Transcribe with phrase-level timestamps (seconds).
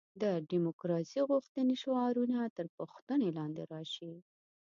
[0.21, 4.11] د دیموکراسي غوښتنې شعارونه تر پوښتنې لاندې راشي.